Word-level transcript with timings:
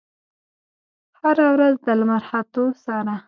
هره 1.19 1.47
ورځ 1.53 1.75
د 1.85 1.87
لمر 1.99 2.23
ختو 2.29 2.63
سره 2.85 3.13